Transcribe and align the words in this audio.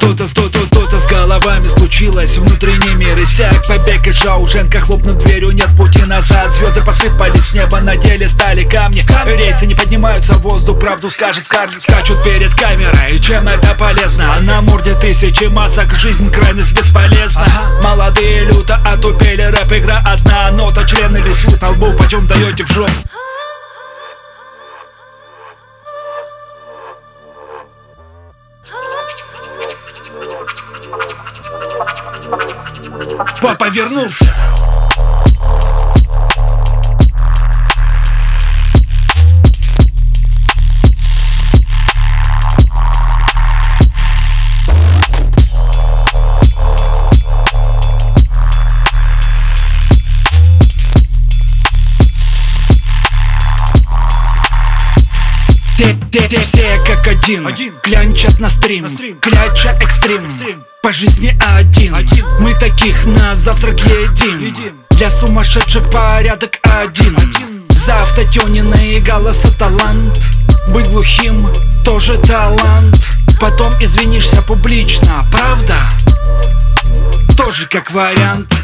То-то, 0.00 0.34
то-то, 0.34 0.66
то-то 0.68 0.98
с 0.98 1.06
головами 1.08 1.68
случилось. 1.68 2.36
Внутренний 2.36 2.94
мир 2.94 3.20
иссяк 3.20 3.66
Побег 3.68 4.06
из 4.06 4.16
Шаушенка 4.16 4.80
Хлопнув 4.80 5.16
дверью, 5.24 5.52
нет 5.52 5.68
пути 5.78 6.02
назад. 6.02 6.50
Звезды 6.50 6.82
посыпались 6.82 7.46
с 7.46 7.54
неба, 7.54 7.80
на 7.80 7.96
деле 7.96 8.28
стали 8.28 8.64
камни. 8.64 9.04
Рейсы 9.36 9.66
не 9.66 9.74
поднимаются 9.74 10.34
в 10.34 10.42
воздух 10.42 10.78
Правду 10.78 11.08
скажет 11.08 11.44
Скарлетт 11.44 11.82
Скачут 11.82 12.22
перед 12.24 12.52
камерой 12.54 13.18
Чем 13.18 13.46
это 13.48 13.74
полезно? 13.74 14.34
На 14.42 14.60
морде 14.60 14.94
тысячи 14.94 15.44
масок 15.44 15.92
Жизнь 15.98 16.30
крайность 16.30 16.72
бесполезна. 16.72 17.46
Молодые 17.82 18.44
люто 18.44 18.80
отупели 18.84 19.42
Рэп 19.42 19.72
игра 19.72 20.02
одна 20.06 20.50
нота. 20.52 20.84
Члены 20.84 21.18
лесу 21.18 21.56
толбу 21.58 21.92
Почем 21.92 22.26
даете 22.26 22.64
в 22.64 22.72
жопу? 22.72 22.92
Папа 33.40 33.68
вернулся 33.68 34.24
Те, 55.76 55.96
те, 56.10 56.28
те, 56.28 56.40
все 56.40 56.62
как 56.86 57.06
один, 57.06 57.46
Один. 57.46 57.74
Клянчат 57.82 58.38
на 58.38 58.48
стрим, 58.48 58.84
На 58.84 58.88
стрим. 58.88 59.18
Кляча 59.20 59.76
экстрим, 59.80 60.26
Экстрим. 60.26 60.64
По 60.84 60.92
жизни 60.92 61.34
один. 61.40 61.96
Один. 61.96 62.26
Мы 62.40 62.52
таких 62.52 63.06
на 63.06 63.34
завтрак 63.34 63.80
едим, 63.80 64.38
Едим. 64.38 64.80
Для 64.90 65.08
сумасшедших 65.08 65.90
порядок 65.90 66.58
один, 66.60 67.16
Один. 67.16 67.62
За 67.70 68.02
автотюненные 68.02 69.00
голоса 69.00 69.48
талант 69.58 70.12
Быть 70.74 70.86
глухим 70.90 71.48
тоже 71.86 72.18
талант 72.18 73.08
Потом 73.40 73.72
извинишься 73.80 74.42
публично, 74.42 75.24
правда? 75.32 75.74
Тоже 77.34 77.66
как 77.66 77.90
вариант 77.90 78.54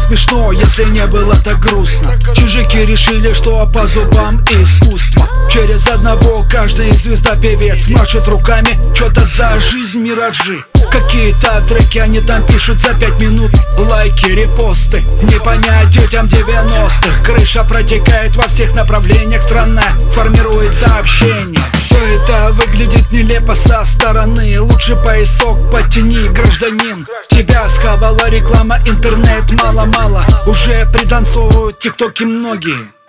смешно, 0.00 0.52
если 0.52 0.84
не 0.84 1.06
было 1.06 1.36
так 1.36 1.58
грустно. 1.60 2.14
Чужики 2.34 2.84
решили, 2.84 3.32
что 3.32 3.66
по 3.66 3.86
зубам 3.86 4.44
искусство. 4.44 5.28
Через 5.50 5.86
одного 5.86 6.44
каждый 6.50 6.92
звезда-певец 6.92 7.88
Машет 7.88 8.26
руками, 8.28 8.76
что-то 8.94 9.24
за 9.26 9.58
жизнь 9.60 9.98
миражи 9.98 10.64
Какие-то 10.90 11.62
треки 11.68 11.98
они 11.98 12.20
там 12.20 12.44
пишут 12.46 12.80
за 12.80 12.94
пять 12.94 13.20
минут. 13.20 13.50
Лайки, 13.88 14.26
репосты, 14.26 15.02
не 15.22 15.38
понять 15.38 15.90
детям 15.90 16.26
90-х 16.26 17.24
Крыша 17.24 17.64
протекает 17.64 18.36
во 18.36 18.46
всех 18.46 18.74
направлениях 18.74 19.40
Страна 19.40 19.84
формирует 20.12 20.72
сообщение 20.74 21.62
Все 21.74 21.94
это 21.96 22.50
выглядит 22.52 23.10
нелепо 23.10 23.54
со 23.54 23.84
стороны. 23.84 24.60
Лучше 24.60 24.96
поясок 24.96 25.70
потяни, 25.70 26.28
гражданин. 26.28 27.06
Тебя 27.28 27.68
схавала 27.68 28.28
реклама, 28.28 28.78
интернет 28.86 29.50
мало-мало. 29.52 30.24
Уже 30.46 30.86
пританцовывают 30.92 31.78
тиктоки 31.78 32.24
многие 32.24 32.99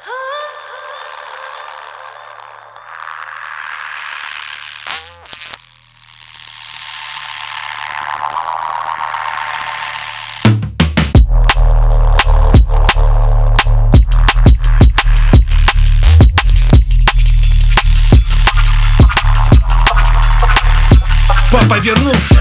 Папа 21.51 21.79
вернулся. 21.79 22.35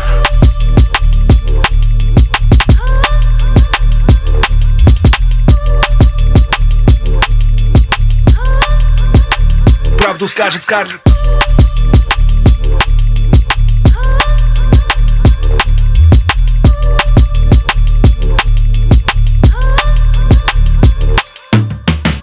Правду 9.98 10.28
скажет 10.28 10.62
Скарлетт 10.62 11.19